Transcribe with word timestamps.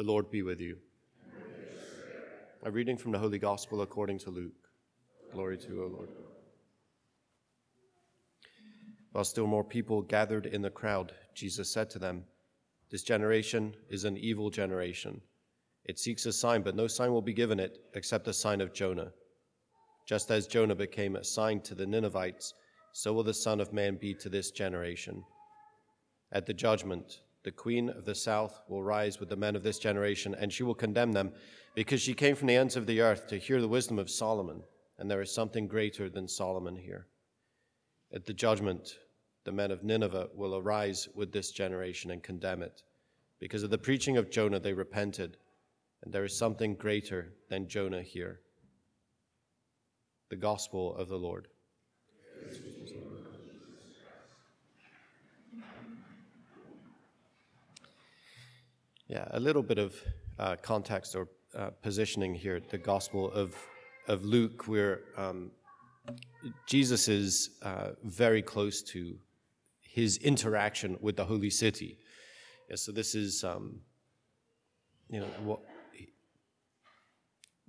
The 0.00 0.06
Lord 0.06 0.30
be 0.30 0.40
with 0.40 0.62
you. 0.62 0.78
A 2.62 2.70
reading 2.70 2.96
from 2.96 3.12
the 3.12 3.18
Holy 3.18 3.38
Gospel 3.38 3.82
according 3.82 4.18
to 4.20 4.30
Luke. 4.30 4.70
Glory 5.30 5.58
to 5.58 5.68
you, 5.68 5.84
O 5.84 5.88
Lord. 5.88 6.08
While 9.12 9.24
still 9.24 9.46
more 9.46 9.62
people 9.62 10.00
gathered 10.00 10.46
in 10.46 10.62
the 10.62 10.70
crowd, 10.70 11.12
Jesus 11.34 11.70
said 11.70 11.90
to 11.90 11.98
them, 11.98 12.24
This 12.90 13.02
generation 13.02 13.74
is 13.90 14.04
an 14.04 14.16
evil 14.16 14.48
generation. 14.48 15.20
It 15.84 15.98
seeks 15.98 16.24
a 16.24 16.32
sign, 16.32 16.62
but 16.62 16.74
no 16.74 16.86
sign 16.86 17.12
will 17.12 17.20
be 17.20 17.34
given 17.34 17.60
it 17.60 17.76
except 17.92 18.24
the 18.24 18.32
sign 18.32 18.62
of 18.62 18.72
Jonah. 18.72 19.12
Just 20.08 20.30
as 20.30 20.46
Jonah 20.46 20.74
became 20.74 21.14
a 21.14 21.24
sign 21.24 21.60
to 21.60 21.74
the 21.74 21.84
Ninevites, 21.84 22.54
so 22.94 23.12
will 23.12 23.22
the 23.22 23.34
Son 23.34 23.60
of 23.60 23.74
Man 23.74 23.98
be 24.00 24.14
to 24.14 24.30
this 24.30 24.50
generation. 24.50 25.22
At 26.32 26.46
the 26.46 26.54
judgment, 26.54 27.20
the 27.42 27.50
queen 27.50 27.88
of 27.88 28.04
the 28.04 28.14
south 28.14 28.62
will 28.68 28.82
rise 28.82 29.18
with 29.18 29.28
the 29.28 29.36
men 29.36 29.56
of 29.56 29.62
this 29.62 29.78
generation, 29.78 30.34
and 30.38 30.52
she 30.52 30.62
will 30.62 30.74
condemn 30.74 31.12
them, 31.12 31.32
because 31.74 32.00
she 32.00 32.14
came 32.14 32.34
from 32.34 32.48
the 32.48 32.56
ends 32.56 32.76
of 32.76 32.86
the 32.86 33.00
earth 33.00 33.26
to 33.28 33.38
hear 33.38 33.60
the 33.60 33.68
wisdom 33.68 33.98
of 33.98 34.10
Solomon, 34.10 34.62
and 34.98 35.10
there 35.10 35.22
is 35.22 35.32
something 35.32 35.66
greater 35.66 36.10
than 36.10 36.28
Solomon 36.28 36.76
here. 36.76 37.06
At 38.12 38.26
the 38.26 38.34
judgment, 38.34 38.98
the 39.44 39.52
men 39.52 39.70
of 39.70 39.82
Nineveh 39.82 40.28
will 40.34 40.56
arise 40.56 41.08
with 41.14 41.32
this 41.32 41.50
generation 41.50 42.10
and 42.10 42.22
condemn 42.22 42.62
it. 42.62 42.82
Because 43.38 43.62
of 43.62 43.70
the 43.70 43.78
preaching 43.78 44.18
of 44.18 44.30
Jonah, 44.30 44.60
they 44.60 44.74
repented, 44.74 45.38
and 46.02 46.12
there 46.12 46.24
is 46.24 46.36
something 46.36 46.74
greater 46.74 47.32
than 47.48 47.68
Jonah 47.68 48.02
here. 48.02 48.40
The 50.28 50.36
Gospel 50.36 50.94
of 50.94 51.08
the 51.08 51.16
Lord. 51.16 51.48
Yeah, 59.10 59.26
a 59.32 59.40
little 59.40 59.64
bit 59.64 59.78
of 59.78 59.96
uh, 60.38 60.54
context 60.62 61.16
or 61.16 61.26
uh, 61.58 61.70
positioning 61.82 62.32
here. 62.32 62.60
The 62.60 62.78
Gospel 62.78 63.28
of 63.32 63.56
of 64.06 64.24
Luke, 64.24 64.68
where 64.68 65.00
um, 65.16 65.50
Jesus 66.68 67.08
is 67.08 67.50
uh, 67.62 67.88
very 68.04 68.40
close 68.40 68.82
to 68.82 69.18
his 69.80 70.16
interaction 70.18 70.96
with 71.00 71.16
the 71.16 71.24
holy 71.24 71.50
city. 71.50 71.98
Yeah, 72.68 72.76
so 72.76 72.92
this 72.92 73.16
is, 73.16 73.42
um, 73.42 73.80
you 75.08 75.18
know, 75.18 75.26
what 75.42 75.58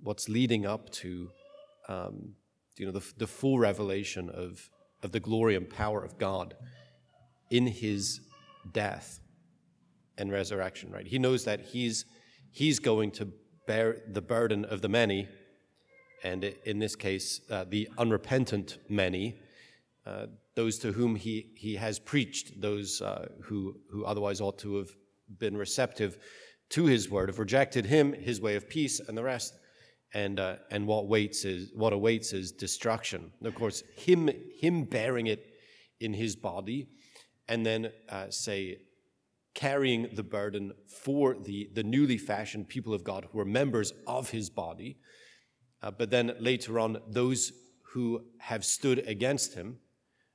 what's 0.00 0.28
leading 0.28 0.64
up 0.64 0.90
to, 0.90 1.28
um, 1.88 2.36
you 2.76 2.86
know, 2.86 2.92
the, 2.92 3.04
the 3.16 3.26
full 3.26 3.58
revelation 3.58 4.30
of 4.30 4.70
of 5.02 5.10
the 5.10 5.18
glory 5.18 5.56
and 5.56 5.68
power 5.68 6.04
of 6.04 6.18
God 6.18 6.54
in 7.50 7.66
his 7.66 8.20
death 8.72 9.18
and 10.18 10.30
resurrection, 10.30 10.90
right? 10.90 11.06
He 11.06 11.18
knows 11.18 11.44
that 11.44 11.60
he's, 11.60 12.04
he's 12.50 12.78
going 12.78 13.10
to 13.12 13.28
bear 13.66 14.02
the 14.08 14.22
burden 14.22 14.64
of 14.64 14.82
the 14.82 14.88
many, 14.88 15.28
and 16.24 16.44
in 16.64 16.78
this 16.78 16.94
case, 16.94 17.40
uh, 17.50 17.64
the 17.68 17.88
unrepentant 17.98 18.78
many, 18.88 19.36
uh, 20.06 20.26
those 20.54 20.78
to 20.78 20.92
whom 20.92 21.16
he, 21.16 21.52
he 21.56 21.76
has 21.76 21.98
preached, 21.98 22.60
those 22.60 23.00
uh, 23.00 23.26
who, 23.44 23.76
who 23.90 24.04
otherwise 24.04 24.40
ought 24.40 24.58
to 24.58 24.76
have 24.76 24.90
been 25.38 25.56
receptive 25.56 26.18
to 26.70 26.86
his 26.86 27.10
word, 27.10 27.28
have 27.28 27.38
rejected 27.38 27.86
him, 27.86 28.12
his 28.12 28.40
way 28.40 28.56
of 28.56 28.68
peace, 28.68 29.00
and 29.00 29.16
the 29.16 29.22
rest. 29.22 29.54
And, 30.14 30.38
uh, 30.38 30.56
and 30.70 30.86
what 30.86 31.08
waits 31.08 31.46
is 31.46 31.72
what 31.74 31.94
awaits 31.94 32.34
is 32.34 32.52
destruction. 32.52 33.32
And 33.38 33.48
of 33.48 33.54
course, 33.54 33.82
him 33.96 34.28
him 34.60 34.84
bearing 34.84 35.26
it 35.26 35.46
in 36.00 36.12
his 36.12 36.36
body, 36.36 36.88
and 37.48 37.64
then 37.64 37.90
uh, 38.10 38.26
say 38.28 38.76
carrying 39.54 40.08
the 40.14 40.22
burden 40.22 40.72
for 40.86 41.34
the, 41.34 41.68
the 41.74 41.82
newly 41.82 42.18
fashioned 42.18 42.68
people 42.68 42.94
of 42.94 43.04
God 43.04 43.26
who 43.30 43.38
are 43.38 43.44
members 43.44 43.92
of 44.06 44.30
his 44.30 44.48
body. 44.50 44.98
Uh, 45.82 45.90
but 45.90 46.10
then 46.10 46.34
later 46.38 46.78
on, 46.78 46.98
those 47.08 47.52
who 47.92 48.24
have 48.38 48.64
stood 48.64 49.00
against 49.00 49.54
him, 49.54 49.78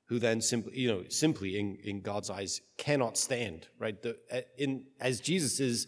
who 0.05 0.19
then 0.19 0.41
simply, 0.41 0.77
you 0.77 0.87
know, 0.87 1.03
simply 1.09 1.59
in, 1.59 1.77
in 1.83 2.01
God's 2.01 2.29
eyes 2.29 2.61
cannot 2.77 3.17
stand, 3.17 3.67
right? 3.79 4.01
The, 4.01 4.17
uh, 4.31 4.41
in, 4.57 4.85
as 4.99 5.19
Jesus 5.19 5.59
is 5.59 5.87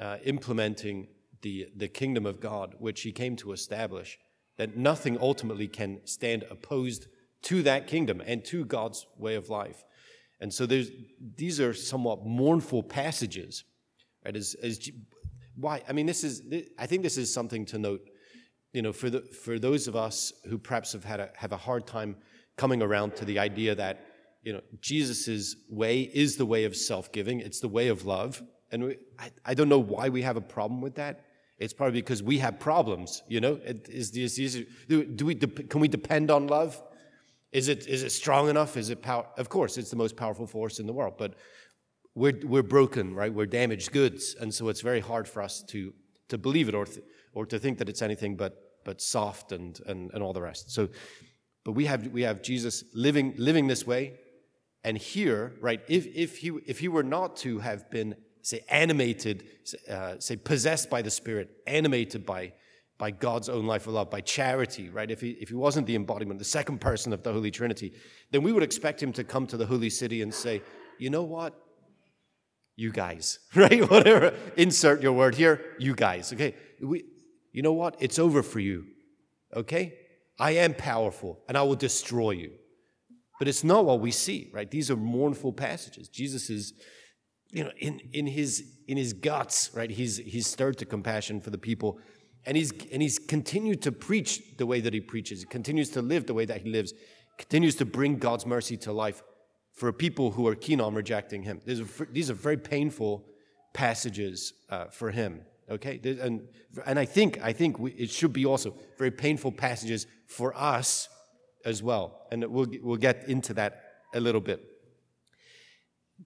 uh, 0.00 0.18
implementing 0.24 1.08
the, 1.42 1.66
the 1.76 1.88
kingdom 1.88 2.24
of 2.24 2.40
God, 2.40 2.76
which 2.78 3.02
he 3.02 3.12
came 3.12 3.36
to 3.36 3.52
establish, 3.52 4.18
that 4.56 4.76
nothing 4.76 5.18
ultimately 5.20 5.68
can 5.68 6.00
stand 6.04 6.44
opposed 6.50 7.08
to 7.42 7.62
that 7.62 7.86
kingdom 7.86 8.22
and 8.24 8.44
to 8.44 8.64
God's 8.64 9.06
way 9.18 9.34
of 9.34 9.50
life. 9.50 9.84
And 10.42 10.52
so 10.52 10.66
there's, 10.66 10.90
these 11.36 11.60
are 11.60 11.72
somewhat 11.72 12.26
mournful 12.26 12.82
passages, 12.82 13.62
right? 14.24 14.36
As, 14.36 14.56
as, 14.60 14.90
why? 15.54 15.82
I 15.88 15.92
mean, 15.92 16.04
this 16.04 16.24
is, 16.24 16.42
I 16.76 16.86
think 16.86 17.04
this 17.04 17.16
is 17.16 17.32
something 17.32 17.64
to 17.66 17.78
note, 17.78 18.00
you 18.72 18.82
know, 18.82 18.92
for, 18.92 19.08
the, 19.08 19.20
for 19.20 19.60
those 19.60 19.86
of 19.86 19.94
us 19.94 20.32
who 20.48 20.58
perhaps 20.58 20.92
have 20.94 21.04
had 21.04 21.20
a, 21.20 21.30
have 21.36 21.52
a 21.52 21.56
hard 21.56 21.86
time 21.86 22.16
coming 22.56 22.82
around 22.82 23.14
to 23.16 23.24
the 23.24 23.38
idea 23.38 23.76
that, 23.76 24.04
you 24.42 24.52
know, 24.52 24.60
Jesus' 24.80 25.54
way 25.70 26.00
is 26.00 26.36
the 26.36 26.46
way 26.46 26.64
of 26.64 26.74
self-giving. 26.74 27.38
It's 27.38 27.60
the 27.60 27.68
way 27.68 27.86
of 27.86 28.04
love. 28.04 28.42
And 28.72 28.82
we, 28.82 28.96
I, 29.20 29.30
I 29.44 29.54
don't 29.54 29.68
know 29.68 29.78
why 29.78 30.08
we 30.08 30.22
have 30.22 30.36
a 30.36 30.40
problem 30.40 30.80
with 30.80 30.96
that. 30.96 31.24
It's 31.58 31.72
probably 31.72 32.00
because 32.00 32.20
we 32.20 32.38
have 32.38 32.58
problems, 32.58 33.22
you 33.28 33.40
know? 33.40 33.60
Is, 33.64 34.10
is, 34.16 34.36
is, 34.40 34.66
do, 34.88 35.04
do 35.04 35.24
we, 35.24 35.36
can 35.36 35.80
we 35.80 35.86
depend 35.86 36.32
on 36.32 36.48
love? 36.48 36.82
Is 37.52 37.68
it, 37.68 37.86
is 37.86 38.02
it 38.02 38.10
strong 38.10 38.48
enough? 38.48 38.76
Is 38.76 38.88
it 38.88 39.02
power? 39.02 39.26
Of 39.36 39.48
course, 39.48 39.76
it's 39.76 39.90
the 39.90 39.96
most 39.96 40.16
powerful 40.16 40.46
force 40.46 40.78
in 40.78 40.86
the 40.86 40.92
world, 40.92 41.14
but 41.18 41.34
we're, 42.14 42.40
we're 42.44 42.62
broken, 42.62 43.14
right? 43.14 43.32
We're 43.32 43.46
damaged 43.46 43.92
goods. 43.92 44.34
And 44.40 44.52
so 44.52 44.68
it's 44.68 44.80
very 44.80 45.00
hard 45.00 45.28
for 45.28 45.42
us 45.42 45.62
to, 45.68 45.92
to 46.28 46.38
believe 46.38 46.68
it 46.68 46.74
or, 46.74 46.86
th- 46.86 47.04
or 47.34 47.46
to 47.46 47.58
think 47.58 47.78
that 47.78 47.88
it's 47.88 48.02
anything 48.02 48.36
but, 48.36 48.56
but 48.84 49.00
soft 49.00 49.52
and, 49.52 49.78
and, 49.86 50.10
and 50.12 50.22
all 50.22 50.32
the 50.32 50.42
rest. 50.42 50.70
So, 50.70 50.88
but 51.64 51.72
we 51.72 51.84
have, 51.86 52.08
we 52.08 52.22
have 52.22 52.42
Jesus 52.42 52.84
living, 52.94 53.34
living 53.36 53.66
this 53.66 53.86
way. 53.86 54.14
And 54.84 54.98
here, 54.98 55.52
right, 55.60 55.80
if, 55.88 56.06
if, 56.06 56.38
he, 56.38 56.52
if 56.66 56.80
he 56.80 56.88
were 56.88 57.04
not 57.04 57.36
to 57.38 57.60
have 57.60 57.90
been, 57.90 58.16
say, 58.40 58.64
animated, 58.68 59.44
uh, 59.88 60.14
say, 60.18 60.36
possessed 60.36 60.90
by 60.90 61.02
the 61.02 61.10
Spirit, 61.10 61.50
animated 61.66 62.26
by, 62.26 62.54
by 63.02 63.10
God's 63.10 63.48
own 63.48 63.66
life 63.66 63.88
of 63.88 63.94
love, 63.94 64.10
by 64.10 64.20
charity, 64.20 64.88
right? 64.88 65.10
If 65.10 65.20
he, 65.20 65.30
if 65.30 65.48
he 65.48 65.56
wasn't 65.56 65.88
the 65.88 65.96
embodiment, 65.96 66.38
the 66.38 66.44
second 66.44 66.80
person 66.80 67.12
of 67.12 67.24
the 67.24 67.32
Holy 67.32 67.50
Trinity, 67.50 67.94
then 68.30 68.44
we 68.44 68.52
would 68.52 68.62
expect 68.62 69.02
him 69.02 69.12
to 69.14 69.24
come 69.24 69.44
to 69.48 69.56
the 69.56 69.66
Holy 69.66 69.90
City 69.90 70.22
and 70.22 70.32
say, 70.32 70.62
you 71.00 71.10
know 71.10 71.24
what? 71.24 71.52
You 72.76 72.92
guys, 72.92 73.40
right? 73.56 73.90
Whatever, 73.90 74.32
insert 74.56 75.02
your 75.02 75.14
word 75.14 75.34
here, 75.34 75.74
you 75.80 75.96
guys, 75.96 76.32
okay? 76.32 76.54
We, 76.80 77.02
you 77.50 77.62
know 77.62 77.72
what? 77.72 77.96
It's 77.98 78.20
over 78.20 78.40
for 78.40 78.60
you, 78.60 78.84
okay? 79.52 79.94
I 80.38 80.52
am 80.52 80.72
powerful 80.72 81.40
and 81.48 81.58
I 81.58 81.62
will 81.62 81.74
destroy 81.74 82.30
you. 82.30 82.52
But 83.40 83.48
it's 83.48 83.64
not 83.64 83.84
what 83.84 83.98
we 83.98 84.12
see, 84.12 84.48
right? 84.54 84.70
These 84.70 84.92
are 84.92 84.96
mournful 84.96 85.54
passages. 85.54 86.08
Jesus 86.08 86.50
is, 86.50 86.72
you 87.50 87.64
know, 87.64 87.72
in, 87.80 87.98
in, 88.12 88.28
his, 88.28 88.62
in 88.86 88.96
his 88.96 89.12
guts, 89.12 89.72
right? 89.74 89.90
He's, 89.90 90.18
he's 90.18 90.46
stirred 90.46 90.78
to 90.78 90.84
compassion 90.84 91.40
for 91.40 91.50
the 91.50 91.58
people 91.58 91.98
and 92.46 92.56
he's, 92.56 92.72
and 92.92 93.00
he's 93.02 93.18
continued 93.18 93.82
to 93.82 93.92
preach 93.92 94.56
the 94.56 94.66
way 94.66 94.80
that 94.80 94.92
he 94.92 95.00
preaches. 95.00 95.40
He 95.40 95.46
continues 95.46 95.90
to 95.90 96.02
live 96.02 96.26
the 96.26 96.34
way 96.34 96.44
that 96.44 96.62
he 96.62 96.70
lives. 96.70 96.92
Continues 97.38 97.76
to 97.76 97.84
bring 97.84 98.18
God's 98.18 98.46
mercy 98.46 98.76
to 98.78 98.92
life 98.92 99.22
for 99.72 99.92
people 99.92 100.32
who 100.32 100.46
are 100.46 100.54
keen 100.54 100.80
on 100.80 100.94
rejecting 100.94 101.42
him. 101.42 101.60
These 101.64 101.80
Are, 101.80 102.06
these 102.10 102.30
are 102.30 102.34
very 102.34 102.56
painful 102.56 103.24
passages 103.72 104.52
uh, 104.68 104.86
for 104.86 105.10
him. 105.10 105.40
Okay, 105.70 106.00
and 106.20 106.48
and 106.84 106.98
I 106.98 107.06
think 107.06 107.40
I 107.40 107.52
think 107.52 107.78
we, 107.78 107.92
it 107.92 108.10
should 108.10 108.32
be 108.32 108.44
also 108.44 108.74
very 108.98 109.10
painful 109.10 109.52
passages 109.52 110.06
for 110.26 110.54
us 110.54 111.08
as 111.64 111.82
well. 111.82 112.26
And 112.30 112.44
we'll 112.46 112.66
we'll 112.82 112.96
get 112.96 113.28
into 113.28 113.54
that 113.54 113.82
a 114.12 114.20
little 114.20 114.40
bit 114.40 114.60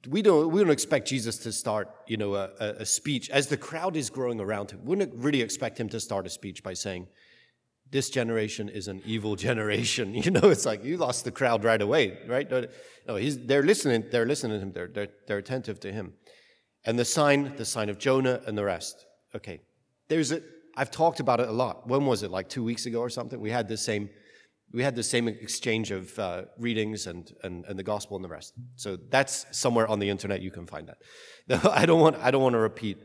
we 0.09 0.23
don't, 0.23 0.51
we 0.51 0.61
don't 0.61 0.71
expect 0.71 1.09
Jesus 1.09 1.39
to 1.39 1.53
start, 1.53 1.89
you 2.07 2.17
know, 2.17 2.35
a, 2.35 2.51
a, 2.59 2.87
speech. 2.87 3.31
As 3.31 3.47
the 3.47 3.57
crowd 3.57 3.97
is 3.97 4.11
growing 4.11 4.41
around 4.41 4.71
him, 4.71 4.85
we 4.85 4.97
don't 4.97 5.15
really 5.15 5.43
expect 5.43 5.79
him 5.79 5.88
to 5.91 6.00
start 6.00 6.27
a 6.27 6.31
speech 6.31 6.62
by 6.62 6.75
saying, 6.75 7.09
this 7.91 8.11
generation 8.11 8.69
is 8.69 8.88
an 8.88 9.00
evil 9.06 9.37
generation. 9.47 10.15
You 10.27 10.31
know, 10.31 10.50
it's 10.50 10.67
like 10.67 10.85
you 10.85 10.97
lost 10.97 11.25
the 11.25 11.31
crowd 11.31 11.65
right 11.65 11.81
away, 11.81 12.19
right? 12.27 12.50
No, 13.06 13.17
he's, 13.17 13.38
they're 13.47 13.62
listening, 13.62 14.05
they're 14.11 14.27
listening 14.27 14.59
to 14.59 14.62
him, 14.67 14.73
they're, 14.73 14.88
they're, 14.88 15.09
they're 15.27 15.38
attentive 15.38 15.81
to 15.81 15.93
him. 15.93 16.15
And 16.85 16.99
the 16.99 17.05
sign, 17.05 17.55
the 17.56 17.65
sign 17.65 17.89
of 17.89 17.99
Jonah 17.99 18.41
and 18.47 18.56
the 18.56 18.65
rest. 18.65 19.06
Okay. 19.35 19.61
There's 20.09 20.31
a, 20.32 20.41
I've 20.77 20.91
talked 20.91 21.21
about 21.21 21.41
it 21.41 21.49
a 21.49 21.53
lot. 21.53 21.89
When 21.89 22.06
was 22.06 22.23
it? 22.23 22.31
Like 22.31 22.49
two 22.49 22.62
weeks 22.62 22.87
ago 22.87 23.00
or 23.00 23.11
something? 23.11 23.41
We 23.41 23.50
had 23.50 23.67
the 23.67 23.77
same 23.77 24.09
we 24.73 24.83
had 24.83 24.95
the 24.95 25.03
same 25.03 25.29
exchange 25.29 25.91
of 25.91 26.19
uh, 26.19 26.43
readings 26.59 27.07
and, 27.07 27.33
and, 27.43 27.65
and 27.67 27.79
the 27.79 27.83
gospel 27.83 28.17
and 28.17 28.25
the 28.25 28.29
rest. 28.29 28.55
So 28.77 28.97
that's 28.97 29.47
somewhere 29.53 29.87
on 29.87 29.99
the 29.99 30.09
internet. 30.09 30.43
You 30.43 30.51
can 30.51 30.67
find 30.67 30.89
that. 30.89 31.65
I 31.73 31.87
don't 31.87 32.01
want, 32.01 32.17
I 32.17 32.31
don't 32.31 32.43
want 32.43 32.55
to 32.55 32.59
repeat 32.59 32.99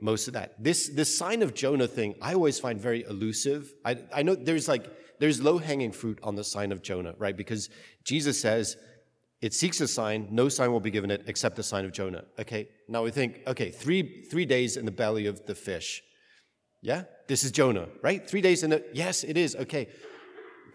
most 0.00 0.28
of 0.28 0.34
that. 0.34 0.62
This, 0.62 0.88
this 0.88 1.16
sign 1.16 1.42
of 1.42 1.54
Jonah 1.54 1.86
thing, 1.86 2.14
I 2.20 2.34
always 2.34 2.58
find 2.58 2.80
very 2.80 3.04
elusive. 3.04 3.72
I, 3.84 3.98
I 4.14 4.22
know 4.22 4.34
there's 4.34 4.68
like, 4.68 4.86
there's 5.20 5.40
low 5.40 5.58
hanging 5.58 5.92
fruit 5.92 6.18
on 6.22 6.34
the 6.34 6.44
sign 6.44 6.72
of 6.72 6.82
Jonah, 6.82 7.14
right? 7.18 7.36
Because 7.36 7.70
Jesus 8.04 8.40
says, 8.40 8.76
it 9.40 9.54
seeks 9.54 9.80
a 9.80 9.88
sign, 9.88 10.28
no 10.30 10.48
sign 10.48 10.72
will 10.72 10.80
be 10.80 10.90
given 10.90 11.10
it 11.10 11.24
except 11.26 11.56
the 11.56 11.62
sign 11.62 11.84
of 11.84 11.92
Jonah. 11.92 12.24
Okay, 12.38 12.68
now 12.88 13.02
we 13.04 13.10
think, 13.10 13.40
okay, 13.46 13.70
three, 13.70 14.24
three 14.30 14.46
days 14.46 14.76
in 14.76 14.84
the 14.84 14.90
belly 14.90 15.26
of 15.26 15.46
the 15.46 15.54
fish. 15.54 16.02
Yeah, 16.82 17.04
this 17.28 17.44
is 17.44 17.52
Jonah, 17.52 17.88
right? 18.02 18.28
Three 18.28 18.40
days 18.40 18.62
in 18.62 18.70
the, 18.70 18.84
yes, 18.92 19.22
it 19.22 19.36
is. 19.36 19.54
Okay, 19.56 19.88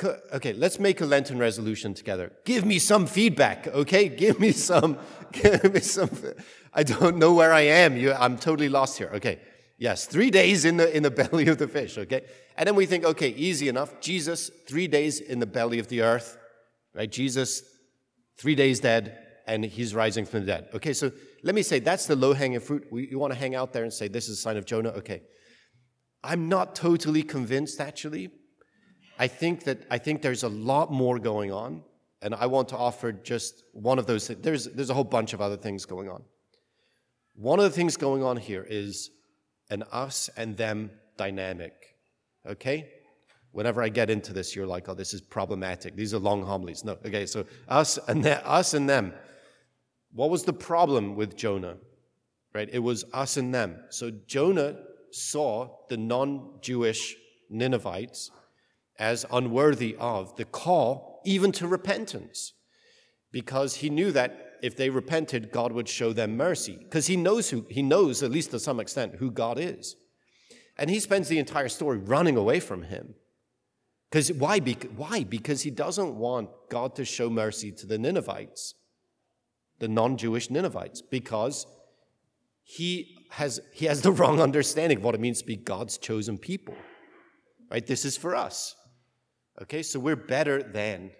okay, 0.03 0.53
let's 0.53 0.79
make 0.79 1.01
a 1.01 1.05
Lenten 1.05 1.37
resolution 1.37 1.93
together. 1.93 2.31
Give 2.45 2.65
me 2.65 2.79
some 2.79 3.07
feedback, 3.07 3.67
okay? 3.67 4.09
Give 4.09 4.39
me 4.39 4.51
some, 4.51 4.97
give 5.31 5.73
me 5.73 5.79
some. 5.79 6.09
I 6.73 6.83
don't 6.83 7.17
know 7.17 7.33
where 7.33 7.53
I 7.53 7.61
am. 7.61 7.97
You, 7.97 8.13
I'm 8.13 8.37
totally 8.37 8.69
lost 8.69 8.97
here. 8.97 9.11
Okay, 9.15 9.39
yes, 9.77 10.05
three 10.05 10.31
days 10.31 10.65
in 10.65 10.77
the 10.77 10.95
in 10.95 11.03
the 11.03 11.11
belly 11.21 11.47
of 11.47 11.57
the 11.57 11.67
fish. 11.67 11.97
Okay, 11.97 12.21
and 12.57 12.67
then 12.67 12.75
we 12.75 12.85
think, 12.85 13.03
okay, 13.05 13.29
easy 13.29 13.69
enough. 13.69 13.99
Jesus, 14.01 14.51
three 14.67 14.87
days 14.87 15.19
in 15.19 15.39
the 15.39 15.47
belly 15.47 15.79
of 15.79 15.87
the 15.87 16.01
earth, 16.01 16.37
right? 16.93 17.11
Jesus 17.11 17.63
three 18.39 18.55
days 18.55 18.79
dead, 18.79 19.19
and 19.45 19.65
he's 19.65 19.93
rising 19.93 20.25
from 20.25 20.41
the 20.41 20.45
dead. 20.45 20.69
Okay, 20.73 20.93
so 20.93 21.11
let 21.43 21.53
me 21.53 21.61
say 21.61 21.79
that's 21.79 22.07
the 22.07 22.15
low 22.15 22.33
hanging 22.33 22.61
fruit. 22.61 22.87
We, 22.89 23.09
you 23.09 23.19
want 23.19 23.33
to 23.33 23.39
hang 23.39 23.53
out 23.53 23.73
there 23.73 23.83
and 23.83 23.93
say, 23.93 24.07
this 24.07 24.29
is 24.29 24.39
a 24.39 24.41
sign 24.41 24.57
of 24.57 24.65
Jonah? 24.65 24.89
Okay. 24.89 25.21
I'm 26.23 26.49
not 26.49 26.75
totally 26.75 27.23
convinced, 27.23 27.79
actually. 27.79 28.29
I 29.19 29.27
think 29.27 29.65
that 29.65 29.85
I 29.91 29.97
think 29.97 30.21
there's 30.21 30.43
a 30.43 30.49
lot 30.49 30.91
more 30.91 31.19
going 31.19 31.51
on, 31.51 31.83
and 32.21 32.33
I 32.33 32.45
want 32.45 32.69
to 32.69 32.77
offer 32.77 33.11
just 33.11 33.63
one 33.73 33.99
of 33.99 34.07
those. 34.07 34.27
There's, 34.27 34.65
there's 34.65 34.89
a 34.89 34.93
whole 34.93 35.03
bunch 35.03 35.33
of 35.33 35.41
other 35.41 35.57
things 35.57 35.85
going 35.85 36.09
on. 36.09 36.23
One 37.35 37.59
of 37.59 37.65
the 37.65 37.71
things 37.71 37.97
going 37.97 38.23
on 38.23 38.37
here 38.37 38.65
is 38.67 39.11
an 39.69 39.83
us 39.91 40.29
and 40.37 40.57
them 40.57 40.91
dynamic. 41.17 41.95
Okay? 42.47 42.89
Whenever 43.51 43.81
I 43.81 43.89
get 43.89 44.09
into 44.09 44.31
this, 44.31 44.55
you're 44.55 44.67
like, 44.67 44.87
oh, 44.89 44.93
this 44.93 45.13
is 45.13 45.21
problematic. 45.21 45.95
These 45.95 46.13
are 46.13 46.19
long 46.19 46.43
homilies. 46.43 46.83
No, 46.83 46.93
okay, 47.05 47.25
so 47.25 47.45
us 47.67 47.97
and 48.07 48.23
them, 48.23 48.41
us 48.45 48.73
and 48.73 48.89
them. 48.89 49.13
What 50.13 50.29
was 50.29 50.43
the 50.43 50.53
problem 50.53 51.15
with 51.15 51.35
Jonah? 51.35 51.77
Right? 52.53 52.69
It 52.71 52.79
was 52.79 53.05
us 53.13 53.37
and 53.37 53.53
them. 53.53 53.77
So 53.89 54.11
Jonah 54.27 54.77
saw 55.11 55.69
the 55.89 55.97
non-Jewish 55.97 57.15
Ninevites 57.49 58.31
as 58.99 59.25
unworthy 59.31 59.95
of 59.99 60.35
the 60.35 60.45
call 60.45 61.21
even 61.25 61.51
to 61.51 61.67
repentance 61.67 62.53
because 63.31 63.75
he 63.75 63.89
knew 63.89 64.11
that 64.11 64.57
if 64.61 64.75
they 64.75 64.89
repented 64.89 65.51
god 65.51 65.71
would 65.71 65.87
show 65.87 66.13
them 66.13 66.37
mercy 66.37 66.77
because 66.81 67.07
he 67.07 67.15
knows 67.15 67.49
who 67.49 67.65
he 67.69 67.81
knows 67.81 68.21
at 68.21 68.31
least 68.31 68.51
to 68.51 68.59
some 68.59 68.79
extent 68.79 69.15
who 69.15 69.31
god 69.31 69.57
is 69.57 69.95
and 70.77 70.89
he 70.89 70.99
spends 70.99 71.27
the 71.27 71.39
entire 71.39 71.69
story 71.69 71.97
running 71.97 72.37
away 72.37 72.59
from 72.59 72.83
him 72.83 73.15
because 74.09 74.31
why? 74.33 74.59
why? 74.59 75.23
Because 75.23 75.61
he 75.61 75.69
doesn't 75.69 76.15
want 76.15 76.49
God 76.69 76.95
to 76.95 77.05
show 77.05 77.29
mercy 77.29 77.71
to 77.73 77.85
the 77.85 77.97
Ninevites, 77.97 78.73
the 79.77 79.87
non-Jewish 79.87 80.49
Ninevites, 80.49 81.01
because 81.01 81.67
he 82.63 83.17
has 83.31 83.59
he 83.71 83.85
has 83.85 84.01
the 84.01 84.11
wrong 84.19 84.41
understanding 84.41 84.97
of 84.97 85.03
what 85.03 85.15
it 85.15 85.21
means 85.21 85.41
to 85.41 85.45
be 85.45 85.55
God's 85.55 85.97
chosen 85.97 86.37
people. 86.37 86.75
Right? 87.69 87.85
This 87.85 88.03
is 88.03 88.17
for 88.17 88.35
us. 88.35 88.75
Okay, 89.61 89.83
so 89.83 89.99
we're 89.99 90.15
better 90.15 90.63
than. 90.63 91.11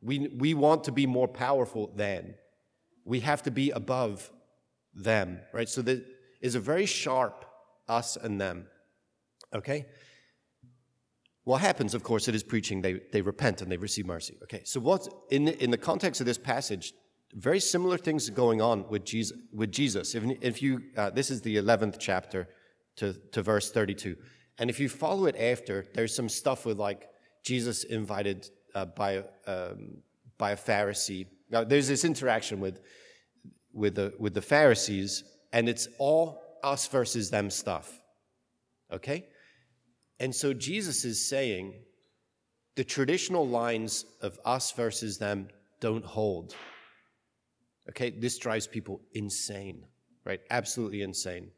We, 0.00 0.28
we 0.28 0.54
want 0.54 0.84
to 0.84 0.92
be 0.92 1.06
more 1.06 1.28
powerful 1.28 1.90
than. 1.94 2.34
We 3.04 3.20
have 3.20 3.42
to 3.44 3.50
be 3.50 3.70
above 3.70 4.30
them. 4.94 5.40
Right? 5.52 5.68
So 5.68 5.82
there 5.82 6.00
is 6.40 6.54
a 6.54 6.60
very 6.60 6.86
sharp 6.86 7.44
us 7.88 8.16
and 8.16 8.40
them. 8.40 8.66
Okay? 9.54 9.86
What 11.44 11.60
happens, 11.60 11.94
of 11.94 12.02
course, 12.02 12.26
it 12.28 12.34
is 12.34 12.42
preaching, 12.42 12.82
they, 12.82 13.00
they 13.12 13.22
repent 13.22 13.62
and 13.62 13.70
they 13.70 13.76
receive 13.76 14.06
mercy. 14.06 14.36
Okay, 14.42 14.62
so 14.64 14.80
what, 14.80 15.06
in, 15.30 15.46
in 15.46 15.70
the 15.70 15.78
context 15.78 16.20
of 16.20 16.26
this 16.26 16.38
passage, 16.38 16.92
very 17.34 17.60
similar 17.60 17.98
things 17.98 18.28
going 18.30 18.60
on 18.60 18.88
with 18.88 19.04
Jesus. 19.04 19.38
With 19.52 19.70
Jesus. 19.70 20.14
If, 20.14 20.24
if 20.40 20.62
you, 20.62 20.82
uh, 20.96 21.10
this 21.10 21.30
is 21.30 21.42
the 21.42 21.56
11th 21.56 21.96
chapter 22.00 22.48
to, 22.96 23.12
to 23.32 23.42
verse 23.42 23.70
32. 23.70 24.16
And 24.58 24.70
if 24.70 24.80
you 24.80 24.88
follow 24.88 25.26
it 25.26 25.36
after, 25.36 25.86
there's 25.94 26.14
some 26.14 26.28
stuff 26.28 26.64
with 26.66 26.78
like 26.78 27.08
Jesus 27.46 27.84
invited 27.84 28.50
uh, 28.74 28.86
by, 28.86 29.22
um, 29.46 29.98
by 30.36 30.50
a 30.50 30.56
Pharisee. 30.56 31.26
Now, 31.48 31.62
there's 31.62 31.86
this 31.86 32.04
interaction 32.04 32.58
with, 32.58 32.80
with, 33.72 33.94
the, 33.94 34.12
with 34.18 34.34
the 34.34 34.42
Pharisees, 34.42 35.22
and 35.52 35.68
it's 35.68 35.86
all 36.00 36.42
us 36.64 36.88
versus 36.88 37.30
them 37.30 37.48
stuff. 37.48 38.02
Okay? 38.92 39.28
And 40.18 40.34
so 40.34 40.52
Jesus 40.52 41.04
is 41.04 41.24
saying 41.24 41.74
the 42.74 42.82
traditional 42.82 43.46
lines 43.46 44.06
of 44.22 44.40
us 44.44 44.72
versus 44.72 45.16
them 45.16 45.46
don't 45.78 46.04
hold. 46.04 46.56
Okay, 47.88 48.10
this 48.10 48.38
drives 48.38 48.66
people 48.66 49.00
insane, 49.14 49.84
right? 50.24 50.40
Absolutely 50.50 51.02
insane. 51.02 51.52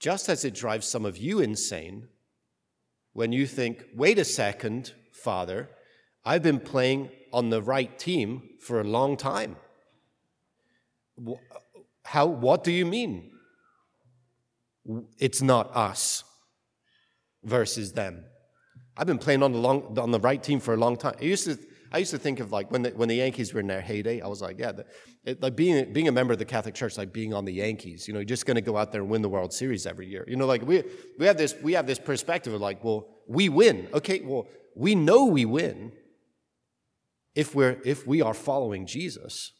Just 0.00 0.30
as 0.30 0.46
it 0.46 0.54
drives 0.54 0.86
some 0.86 1.04
of 1.04 1.18
you 1.18 1.40
insane 1.40 2.08
when 3.14 3.32
you 3.32 3.46
think, 3.46 3.84
wait 3.94 4.18
a 4.18 4.24
second, 4.24 4.92
Father, 5.12 5.70
I've 6.24 6.42
been 6.42 6.60
playing 6.60 7.10
on 7.32 7.48
the 7.48 7.62
right 7.62 7.98
team 7.98 8.50
for 8.60 8.80
a 8.80 8.84
long 8.84 9.16
time. 9.16 9.56
How, 12.04 12.26
what 12.26 12.64
do 12.64 12.72
you 12.72 12.84
mean? 12.84 13.30
It's 15.18 15.40
not 15.40 15.74
us 15.74 16.24
versus 17.42 17.92
them. 17.92 18.24
I've 18.96 19.06
been 19.06 19.18
playing 19.18 19.42
on 19.42 19.52
the 19.52 19.58
long, 19.58 19.98
on 19.98 20.10
the 20.10 20.20
right 20.20 20.42
team 20.42 20.60
for 20.60 20.74
a 20.74 20.76
long 20.76 20.96
time. 20.96 21.14
I 21.20 21.24
used 21.24 21.46
to, 21.46 21.58
I 21.94 21.98
used 21.98 22.10
to 22.10 22.18
think 22.18 22.40
of 22.40 22.50
like 22.50 22.72
when 22.72 22.82
the, 22.82 22.90
when 22.90 23.08
the 23.08 23.14
Yankees 23.14 23.54
were 23.54 23.60
in 23.60 23.68
their 23.68 23.80
heyday, 23.80 24.20
I 24.20 24.26
was 24.26 24.42
like, 24.42 24.58
yeah, 24.58 24.72
the, 24.72 24.84
it, 25.24 25.40
like 25.40 25.54
being 25.54 25.92
being 25.92 26.08
a 26.08 26.12
member 26.12 26.32
of 26.32 26.40
the 26.40 26.44
Catholic 26.44 26.74
Church, 26.74 26.98
like 26.98 27.12
being 27.12 27.32
on 27.32 27.44
the 27.44 27.52
Yankees. 27.52 28.08
You 28.08 28.14
know, 28.14 28.18
you're 28.18 28.26
just 28.26 28.46
going 28.46 28.56
to 28.56 28.60
go 28.60 28.76
out 28.76 28.90
there 28.90 29.00
and 29.00 29.08
win 29.08 29.22
the 29.22 29.28
World 29.28 29.52
Series 29.52 29.86
every 29.86 30.08
year. 30.08 30.24
You 30.26 30.34
know, 30.34 30.46
like 30.46 30.66
we 30.66 30.82
we 31.20 31.26
have 31.26 31.36
this 31.36 31.54
we 31.62 31.74
have 31.74 31.86
this 31.86 32.00
perspective 32.00 32.52
of 32.52 32.60
like, 32.60 32.82
well, 32.82 33.06
we 33.28 33.48
win. 33.48 33.88
Okay, 33.94 34.20
well, 34.24 34.48
we 34.74 34.96
know 34.96 35.26
we 35.26 35.44
win 35.44 35.92
if 37.36 37.54
we're 37.54 37.80
if 37.84 38.04
we 38.08 38.20
are 38.20 38.34
following 38.34 38.86
Jesus, 38.86 39.52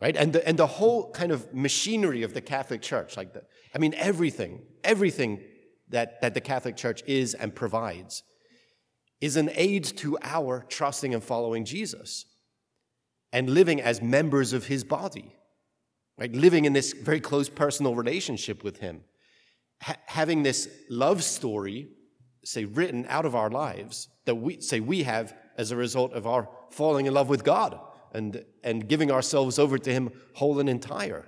right? 0.00 0.16
And 0.16 0.32
the, 0.32 0.48
and 0.48 0.58
the 0.58 0.66
whole 0.66 1.12
kind 1.12 1.30
of 1.30 1.52
machinery 1.52 2.22
of 2.22 2.32
the 2.32 2.40
Catholic 2.40 2.80
Church, 2.80 3.18
like 3.18 3.34
the, 3.34 3.42
I 3.74 3.78
mean, 3.78 3.92
everything, 3.98 4.62
everything 4.82 5.42
that, 5.90 6.22
that 6.22 6.32
the 6.32 6.40
Catholic 6.40 6.76
Church 6.76 7.02
is 7.06 7.34
and 7.34 7.54
provides 7.54 8.22
is 9.24 9.36
an 9.36 9.48
aid 9.54 9.82
to 9.82 10.18
our 10.22 10.66
trusting 10.68 11.14
and 11.14 11.24
following 11.24 11.64
Jesus 11.64 12.26
and 13.32 13.48
living 13.48 13.80
as 13.80 14.02
members 14.02 14.52
of 14.52 14.66
his 14.66 14.84
body, 14.84 15.34
right? 16.18 16.30
Living 16.34 16.66
in 16.66 16.74
this 16.74 16.92
very 16.92 17.20
close 17.20 17.48
personal 17.48 17.94
relationship 17.94 18.62
with 18.62 18.80
him. 18.80 19.00
Ha- 19.80 19.96
having 20.04 20.42
this 20.42 20.68
love 20.90 21.24
story, 21.24 21.88
say, 22.44 22.66
written 22.66 23.06
out 23.08 23.24
of 23.24 23.34
our 23.34 23.48
lives 23.48 24.10
that 24.26 24.34
we 24.34 24.60
say 24.60 24.78
we 24.78 25.04
have 25.04 25.34
as 25.56 25.70
a 25.70 25.76
result 25.76 26.12
of 26.12 26.26
our 26.26 26.46
falling 26.70 27.06
in 27.06 27.14
love 27.14 27.30
with 27.30 27.44
God 27.44 27.80
and, 28.12 28.44
and 28.62 28.86
giving 28.86 29.10
ourselves 29.10 29.58
over 29.58 29.78
to 29.78 29.90
him 29.90 30.12
whole 30.34 30.60
and 30.60 30.68
entire. 30.68 31.26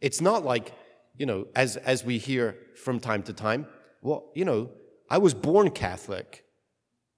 It's 0.00 0.22
not 0.22 0.42
like, 0.42 0.72
you 1.18 1.26
know, 1.26 1.48
as, 1.54 1.76
as 1.76 2.02
we 2.02 2.16
hear 2.16 2.56
from 2.82 2.98
time 2.98 3.22
to 3.24 3.34
time, 3.34 3.66
well, 4.00 4.30
you 4.34 4.46
know, 4.46 4.70
I 5.10 5.18
was 5.18 5.34
born 5.34 5.68
Catholic. 5.68 6.45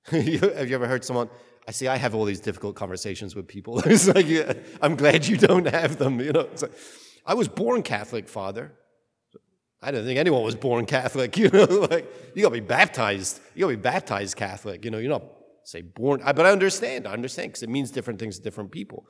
have 0.11 0.69
you 0.69 0.75
ever 0.75 0.87
heard 0.87 1.05
someone? 1.05 1.29
I 1.67 1.71
see. 1.71 1.87
I 1.87 1.97
have 1.97 2.15
all 2.15 2.25
these 2.25 2.41
difficult 2.41 2.77
conversations 2.77 3.37
with 3.37 3.47
people. 3.47 3.79
it's 3.85 4.09
like, 4.09 4.27
yeah, 4.27 4.55
I'm 4.81 4.97
glad 4.97 5.27
you 5.27 5.37
don't 5.37 5.67
have 5.67 5.99
them. 5.99 6.21
You 6.21 6.33
know, 6.33 6.49
like, 6.61 6.73
I 7.27 7.35
was 7.35 7.49
born 7.49 7.83
Catholic, 7.83 8.29
Father. 8.29 8.73
I 9.83 9.91
don't 9.91 10.05
think 10.05 10.19
anyone 10.19 10.43
was 10.43 10.57
born 10.57 10.87
Catholic. 10.87 11.37
You 11.37 11.51
know, 11.51 11.65
like 11.65 12.11
you 12.35 12.43
got 12.43 12.49
to 12.49 12.55
be 12.55 12.61
baptized. 12.61 13.41
You 13.55 13.67
got 13.67 13.71
to 13.71 13.77
be 13.77 13.83
baptized 13.83 14.37
Catholic. 14.37 14.85
You 14.85 14.91
know, 14.91 14.99
you're 14.99 15.11
not 15.11 15.25
say 15.65 15.83
born. 15.83 16.23
But 16.25 16.47
I 16.47 16.51
understand. 16.51 17.07
I 17.07 17.13
understand 17.13 17.51
because 17.51 17.63
it 17.63 17.69
means 17.69 17.91
different 17.91 18.19
things 18.19 18.39
to 18.39 18.43
different 18.43 18.73
people, 18.73 19.07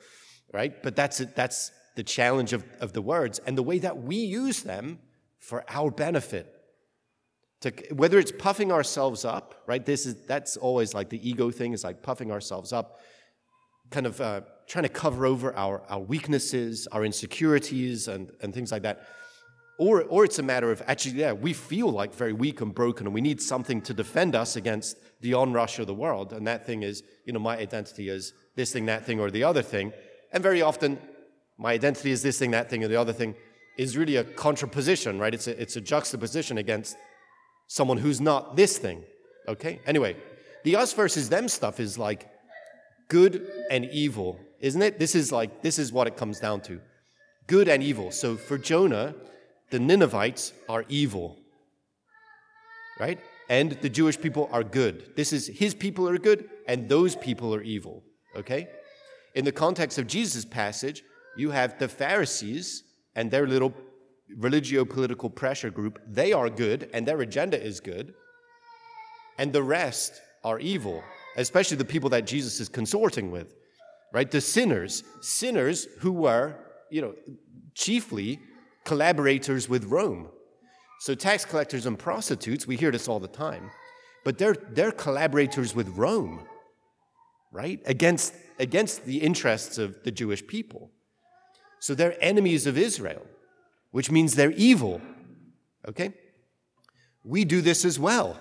right? 0.52 0.82
But 0.82 0.96
that's 0.96 1.20
it. 1.20 1.36
That's 1.36 1.70
the 1.94 2.02
challenge 2.02 2.52
of, 2.52 2.64
of 2.80 2.92
the 2.92 3.02
words 3.02 3.38
and 3.46 3.56
the 3.56 3.62
way 3.62 3.78
that 3.78 4.02
we 4.02 4.16
use 4.16 4.62
them 4.62 4.98
for 5.38 5.64
our 5.68 5.90
benefit 5.90 6.57
to, 7.60 7.72
whether 7.92 8.18
it's 8.18 8.32
puffing 8.32 8.70
ourselves 8.70 9.24
up, 9.24 9.62
right? 9.66 9.84
This 9.84 10.06
is 10.06 10.14
that's 10.26 10.56
always 10.56 10.94
like 10.94 11.08
the 11.08 11.28
ego 11.28 11.50
thing 11.50 11.72
is 11.72 11.84
like 11.84 12.02
puffing 12.02 12.30
ourselves 12.30 12.72
up, 12.72 13.00
kind 13.90 14.06
of 14.06 14.20
uh, 14.20 14.42
trying 14.68 14.84
to 14.84 14.88
cover 14.88 15.26
over 15.26 15.54
our, 15.56 15.82
our 15.88 16.00
weaknesses, 16.00 16.86
our 16.92 17.04
insecurities, 17.04 18.06
and, 18.06 18.30
and 18.42 18.54
things 18.54 18.70
like 18.70 18.82
that. 18.82 19.06
Or, 19.78 20.02
or 20.02 20.24
it's 20.24 20.38
a 20.38 20.42
matter 20.42 20.72
of 20.72 20.82
actually, 20.86 21.20
yeah, 21.20 21.32
we 21.32 21.52
feel 21.52 21.88
like 21.88 22.14
very 22.14 22.32
weak 22.32 22.60
and 22.60 22.74
broken, 22.74 23.06
and 23.06 23.14
we 23.14 23.20
need 23.20 23.40
something 23.40 23.80
to 23.82 23.94
defend 23.94 24.34
us 24.34 24.56
against 24.56 24.96
the 25.20 25.34
onrush 25.34 25.78
of 25.78 25.86
the 25.86 25.94
world. 25.94 26.32
And 26.32 26.46
that 26.46 26.66
thing 26.66 26.82
is, 26.82 27.02
you 27.24 27.32
know, 27.32 27.38
my 27.38 27.56
identity 27.56 28.08
is 28.08 28.34
this 28.56 28.72
thing, 28.72 28.86
that 28.86 29.04
thing, 29.04 29.20
or 29.20 29.30
the 29.30 29.44
other 29.44 29.62
thing. 29.62 29.92
And 30.32 30.42
very 30.42 30.62
often, 30.62 30.98
my 31.58 31.72
identity 31.72 32.10
is 32.10 32.22
this 32.22 32.38
thing, 32.38 32.50
that 32.52 32.68
thing, 32.68 32.84
or 32.84 32.88
the 32.88 32.96
other 32.96 33.12
thing 33.12 33.34
is 33.78 33.96
really 33.96 34.16
a 34.16 34.24
contraposition, 34.24 35.20
right? 35.20 35.32
It's 35.32 35.46
a, 35.46 35.60
it's 35.60 35.76
a 35.76 35.80
juxtaposition 35.80 36.58
against 36.58 36.96
someone 37.68 37.98
who's 37.98 38.20
not 38.20 38.56
this 38.56 38.76
thing. 38.76 39.04
Okay? 39.46 39.80
Anyway, 39.86 40.16
the 40.64 40.74
us 40.74 40.92
versus 40.92 41.28
them 41.28 41.48
stuff 41.48 41.78
is 41.78 41.96
like 41.96 42.28
good 43.08 43.48
and 43.70 43.84
evil 43.86 44.40
isn't 44.60 44.82
it? 44.82 44.98
This 44.98 45.14
is 45.14 45.30
like, 45.30 45.62
this 45.62 45.78
is 45.78 45.92
what 45.92 46.06
it 46.06 46.16
comes 46.16 46.40
down 46.40 46.60
to 46.62 46.80
good 47.46 47.68
and 47.68 47.82
evil. 47.82 48.10
So 48.10 48.36
for 48.36 48.58
Jonah, 48.58 49.14
the 49.70 49.78
Ninevites 49.78 50.52
are 50.68 50.84
evil, 50.88 51.38
right? 53.00 53.18
And 53.48 53.72
the 53.72 53.88
Jewish 53.88 54.20
people 54.20 54.48
are 54.52 54.64
good. 54.64 55.12
This 55.16 55.32
is 55.32 55.46
his 55.46 55.74
people 55.74 56.08
are 56.08 56.18
good, 56.18 56.50
and 56.66 56.88
those 56.88 57.16
people 57.16 57.54
are 57.54 57.62
evil, 57.62 58.02
okay? 58.36 58.68
In 59.34 59.44
the 59.44 59.52
context 59.52 59.98
of 59.98 60.06
Jesus' 60.06 60.44
passage, 60.44 61.02
you 61.36 61.50
have 61.50 61.78
the 61.78 61.88
Pharisees 61.88 62.82
and 63.14 63.30
their 63.30 63.46
little 63.46 63.72
religio 64.36 64.84
political 64.84 65.30
pressure 65.30 65.70
group. 65.70 65.98
They 66.06 66.32
are 66.32 66.50
good, 66.50 66.90
and 66.92 67.06
their 67.06 67.20
agenda 67.20 67.62
is 67.62 67.80
good. 67.80 68.14
And 69.38 69.52
the 69.52 69.62
rest 69.62 70.20
are 70.44 70.58
evil, 70.58 71.02
especially 71.36 71.76
the 71.76 71.84
people 71.84 72.10
that 72.10 72.26
Jesus 72.26 72.60
is 72.60 72.68
consorting 72.68 73.30
with, 73.30 73.54
right? 74.12 74.30
The 74.30 74.40
sinners, 74.40 75.04
sinners 75.20 75.86
who 76.00 76.12
were, 76.12 76.56
you 76.90 77.00
know, 77.00 77.14
chiefly 77.74 78.40
collaborators 78.84 79.68
with 79.68 79.84
Rome. 79.84 80.28
So 81.00 81.14
tax 81.14 81.44
collectors 81.44 81.86
and 81.86 81.98
prostitutes, 81.98 82.66
we 82.66 82.76
hear 82.76 82.90
this 82.90 83.06
all 83.06 83.20
the 83.20 83.28
time, 83.28 83.70
but 84.24 84.38
they're, 84.38 84.56
they're 84.72 84.90
collaborators 84.90 85.74
with 85.74 85.88
Rome, 85.90 86.44
right? 87.52 87.80
Against, 87.86 88.34
against 88.58 89.04
the 89.04 89.18
interests 89.18 89.78
of 89.78 90.02
the 90.02 90.10
Jewish 90.10 90.44
people. 90.44 90.90
So 91.80 91.94
they're 91.94 92.16
enemies 92.20 92.66
of 92.66 92.76
Israel, 92.76 93.24
which 93.90 94.10
means 94.10 94.34
they're 94.34 94.52
evil, 94.52 95.00
okay? 95.88 96.12
We 97.24 97.44
do 97.44 97.60
this 97.60 97.84
as 97.84 97.98
well. 97.98 98.38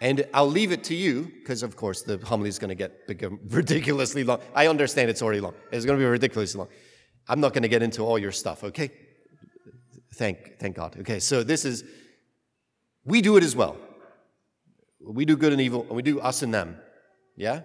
And 0.00 0.26
I'll 0.32 0.48
leave 0.48 0.70
it 0.70 0.84
to 0.84 0.94
you, 0.94 1.32
because 1.40 1.62
of 1.62 1.76
course 1.76 2.02
the 2.02 2.18
homily 2.18 2.48
is 2.48 2.58
going 2.58 2.68
to 2.68 2.74
get 2.74 3.00
ridiculously 3.48 4.24
long. 4.24 4.40
I 4.54 4.68
understand 4.68 5.10
it's 5.10 5.22
already 5.22 5.40
long. 5.40 5.54
It's 5.72 5.84
going 5.84 5.98
to 5.98 6.02
be 6.04 6.08
ridiculously 6.08 6.58
long. 6.58 6.68
I'm 7.28 7.40
not 7.40 7.52
going 7.52 7.62
to 7.62 7.68
get 7.68 7.82
into 7.82 8.02
all 8.02 8.18
your 8.18 8.32
stuff, 8.32 8.64
okay? 8.64 8.90
Thank, 10.14 10.58
thank 10.58 10.76
God. 10.76 10.96
Okay, 11.00 11.20
so 11.20 11.42
this 11.42 11.64
is, 11.64 11.84
we 13.04 13.20
do 13.20 13.36
it 13.36 13.42
as 13.42 13.54
well. 13.54 13.76
We 15.00 15.24
do 15.24 15.36
good 15.36 15.52
and 15.52 15.60
evil, 15.60 15.82
and 15.82 15.92
we 15.92 16.02
do 16.02 16.20
us 16.20 16.42
and 16.42 16.52
them. 16.52 16.78
Yeah? 17.36 17.62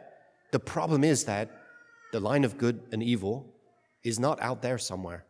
The 0.52 0.60
problem 0.60 1.04
is 1.04 1.25
that 1.25 1.50
the 2.12 2.20
line 2.20 2.44
of 2.44 2.58
good 2.58 2.82
and 2.92 3.02
evil 3.02 3.54
is 4.04 4.20
not 4.20 4.42
out 4.42 4.62
there 4.62 4.78
somewhere, 4.78 5.25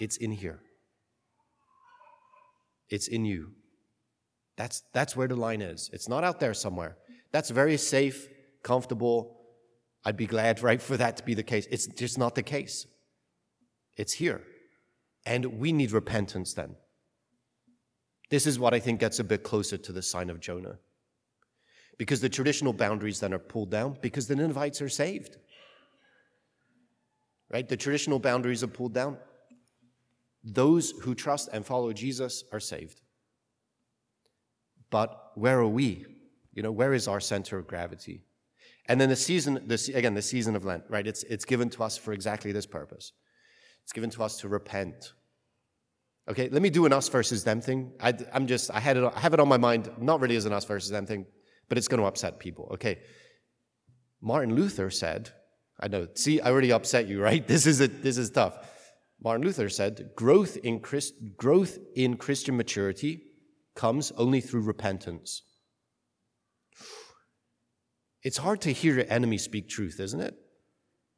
it's 0.00 0.16
in 0.16 0.32
here. 0.32 0.60
It's 2.88 3.06
in 3.06 3.24
you. 3.24 3.52
That's, 4.56 4.82
that's 4.92 5.14
where 5.14 5.28
the 5.28 5.36
line 5.36 5.62
is. 5.62 5.88
It's 5.92 6.08
not 6.08 6.24
out 6.24 6.40
there 6.40 6.54
somewhere. 6.54 6.96
That's 7.30 7.50
very 7.50 7.76
safe, 7.76 8.28
comfortable. 8.62 9.36
I'd 10.04 10.16
be 10.16 10.26
glad, 10.26 10.62
right, 10.68 10.82
for 10.82 10.96
that 10.96 11.18
to 11.18 11.22
be 11.22 11.34
the 11.34 11.42
case. 11.42 11.66
It's 11.70 11.86
just 11.86 12.18
not 12.18 12.34
the 12.34 12.42
case. 12.42 12.86
It's 13.96 14.14
here. 14.14 14.42
And 15.24 15.60
we 15.60 15.72
need 15.72 15.92
repentance 15.92 16.54
then. 16.54 16.76
This 18.30 18.46
is 18.46 18.58
what 18.58 18.74
I 18.74 18.80
think 18.80 19.00
gets 19.00 19.18
a 19.18 19.24
bit 19.24 19.42
closer 19.42 19.76
to 19.76 19.92
the 19.92 20.02
sign 20.02 20.30
of 20.30 20.40
Jonah. 20.40 20.78
Because 21.98 22.20
the 22.20 22.28
traditional 22.28 22.72
boundaries 22.72 23.20
then 23.20 23.34
are 23.34 23.38
pulled 23.38 23.70
down 23.70 23.98
because 24.00 24.26
the 24.26 24.36
Ninevites 24.36 24.80
are 24.80 24.88
saved. 24.88 25.36
Right? 27.52 27.68
The 27.68 27.76
traditional 27.76 28.18
boundaries 28.18 28.62
are 28.62 28.68
pulled 28.68 28.94
down. 28.94 29.18
Those 30.42 30.90
who 31.02 31.14
trust 31.14 31.48
and 31.52 31.64
follow 31.64 31.92
Jesus 31.92 32.44
are 32.52 32.60
saved. 32.60 33.00
But 34.90 35.32
where 35.34 35.58
are 35.60 35.68
we? 35.68 36.06
You 36.52 36.62
know, 36.62 36.72
where 36.72 36.94
is 36.94 37.06
our 37.06 37.20
center 37.20 37.58
of 37.58 37.66
gravity? 37.66 38.22
And 38.86 39.00
then 39.00 39.08
the 39.08 39.16
season, 39.16 39.62
the, 39.66 39.92
again, 39.94 40.14
the 40.14 40.22
season 40.22 40.56
of 40.56 40.64
Lent, 40.64 40.84
right? 40.88 41.06
It's, 41.06 41.22
it's 41.24 41.44
given 41.44 41.70
to 41.70 41.84
us 41.84 41.96
for 41.96 42.12
exactly 42.12 42.50
this 42.52 42.66
purpose. 42.66 43.12
It's 43.84 43.92
given 43.92 44.10
to 44.10 44.22
us 44.22 44.38
to 44.38 44.48
repent. 44.48 45.12
Okay, 46.28 46.48
let 46.48 46.62
me 46.62 46.70
do 46.70 46.86
an 46.86 46.92
us 46.92 47.08
versus 47.08 47.44
them 47.44 47.60
thing. 47.60 47.92
I—I'm 48.00 48.46
just, 48.46 48.70
I, 48.70 48.80
had 48.80 48.96
it, 48.96 49.12
I 49.14 49.20
have 49.20 49.34
it 49.34 49.40
on 49.40 49.48
my 49.48 49.56
mind, 49.56 49.90
not 49.98 50.20
really 50.20 50.36
as 50.36 50.44
an 50.44 50.52
us 50.52 50.64
versus 50.64 50.90
them 50.90 51.06
thing, 51.06 51.26
but 51.68 51.78
it's 51.78 51.88
going 51.88 52.00
to 52.00 52.06
upset 52.06 52.38
people. 52.38 52.68
Okay, 52.74 52.98
Martin 54.20 54.54
Luther 54.54 54.90
said, 54.90 55.30
I 55.78 55.88
know, 55.88 56.08
see, 56.14 56.40
I 56.40 56.50
already 56.50 56.72
upset 56.72 57.08
you, 57.08 57.22
right? 57.22 57.46
This 57.48 57.66
is, 57.66 57.80
a, 57.80 57.88
this 57.88 58.18
is 58.18 58.30
tough. 58.30 58.58
Martin 59.22 59.44
Luther 59.44 59.68
said, 59.68 60.10
growth 60.16 60.56
in, 60.58 60.80
Christ, 60.80 61.14
growth 61.36 61.78
in 61.94 62.16
Christian 62.16 62.56
maturity 62.56 63.22
comes 63.74 64.12
only 64.12 64.40
through 64.40 64.62
repentance. 64.62 65.42
It's 68.22 68.38
hard 68.38 68.60
to 68.62 68.72
hear 68.72 68.94
your 68.94 69.06
enemy 69.08 69.38
speak 69.38 69.68
truth, 69.68 70.00
isn't 70.00 70.20
it? 70.20 70.34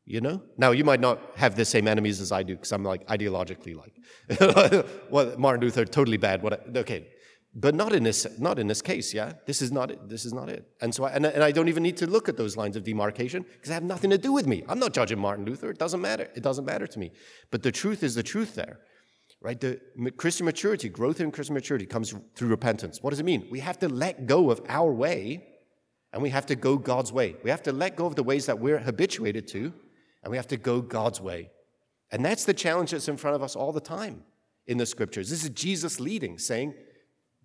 You 0.05 0.21
know? 0.21 0.43
Now, 0.59 0.73
you 0.73 0.85
might 0.85 1.01
not 1.01 1.21
have 1.37 1.55
the 1.57 1.65
same 1.65 1.87
enemies 1.87 2.21
as 2.21 2.33
I 2.33 2.43
do 2.43 2.55
because 2.55 2.73
I'm 2.73 2.85
like 2.85 3.07
ideologically 3.07 3.77
like, 3.77 4.87
well, 5.11 5.35
Martin 5.39 5.63
Luther, 5.63 5.85
totally 5.85 6.17
bad. 6.17 6.43
What? 6.43 6.53
I, 6.55 6.79
okay. 6.81 7.09
But 7.55 7.75
not 7.75 7.93
in 7.93 8.03
this, 8.03 8.27
not 8.39 8.59
in 8.59 8.67
this 8.67 8.81
case, 8.81 9.13
yeah? 9.13 9.35
This 9.47 9.61
is 9.61 9.71
not 9.71 9.91
it. 9.91 10.09
This 10.09 10.25
is 10.25 10.33
not 10.33 10.49
it. 10.49 10.67
And 10.81 10.95
so, 10.95 11.05
I, 11.05 11.11
and, 11.11 11.27
and 11.27 11.45
I 11.45 11.53
don't 11.53 11.69
even 11.69 11.83
need 11.83 11.99
to 11.99 12.07
look 12.07 12.29
at 12.29 12.39
those 12.39 12.57
lines 12.57 12.77
of 12.77 12.85
demarcation 12.85 13.43
because 13.43 13.69
they 13.69 13.75
have 13.75 13.83
nothing 13.83 14.09
to 14.11 14.19
do 14.19 14.33
with 14.33 14.47
me. 14.47 14.65
I'm 14.69 14.79
not 14.79 14.95
judging 14.95 15.19
Martin 15.19 15.45
Luther. 15.45 15.71
It 15.71 15.79
doesn't 15.79 16.01
matter. 16.01 16.29
It 16.35 16.43
doesn't 16.43 16.65
matter 16.65 16.87
to 16.87 16.99
me. 16.99 17.13
But 17.51 17.63
the 17.63 17.73
truth 17.73 18.03
is 18.03 18.15
the 18.15 18.23
truth 18.23 18.55
there 18.55 18.81
right? 19.43 19.61
The 19.61 19.81
Christian 20.17 20.47
maturity, 20.47 20.89
growth 20.89 21.21
in 21.21 21.31
Christian 21.33 21.55
maturity 21.55 21.85
comes 21.85 22.15
through 22.37 22.49
repentance. 22.49 23.03
What 23.03 23.11
does 23.11 23.21
it 23.21 23.25
mean? 23.25 23.49
We 23.51 23.61
have 23.61 23.79
to 23.81 23.89
let 23.89 24.27
go 24.27 24.51
of 24.51 24.61
our 24.69 24.93
way 24.93 25.45
and 26.13 26.23
we 26.23 26.31
have 26.31 26.47
to 26.47 26.55
go 26.55 26.77
God's 26.77 27.13
way. 27.13 27.37
We 27.43 27.51
have 27.51 27.63
to 27.65 27.73
let 27.73 27.97
go 27.97 28.07
of 28.07 28.15
the 28.15 28.23
ways 28.23 28.47
that 28.47 28.61
we're 28.61 28.79
habituated 28.79 29.49
to 29.49 29.73
and 30.23 30.31
we 30.31 30.37
have 30.37 30.47
to 30.49 30.57
go 30.57 30.81
God's 30.81 31.21
way. 31.21 31.51
And 32.11 32.25
that's 32.25 32.45
the 32.45 32.55
challenge 32.55 32.93
that's 32.93 33.09
in 33.09 33.17
front 33.17 33.35
of 33.35 33.43
us 33.43 33.57
all 33.57 33.73
the 33.73 33.81
time 33.81 34.23
in 34.67 34.79
the 34.79 34.87
scriptures. 34.87 35.29
This 35.29 35.43
is 35.43 35.51
Jesus 35.51 35.99
leading, 35.99 36.39
saying, 36.39 36.75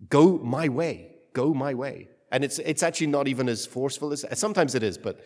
Go 0.10 0.38
my 0.38 0.70
way, 0.70 1.16
go 1.34 1.54
my 1.54 1.74
way. 1.74 2.10
And 2.32 2.44
it's, 2.44 2.60
it's 2.60 2.84
actually 2.84 3.08
not 3.08 3.28
even 3.28 3.50
as 3.50 3.66
forceful 3.66 4.12
as 4.12 4.26
sometimes 4.34 4.76
it 4.76 4.84
is, 4.84 4.98
but 4.98 5.20